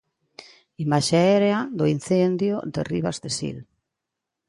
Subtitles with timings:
[0.85, 3.57] Imaxe aérea do incendio de Ribas de Sil.